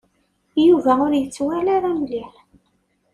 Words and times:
Yuba 0.65 0.91
ur 1.05 1.11
yettwali 1.15 1.69
ara 1.77 1.89
mliḥ. 1.99 2.33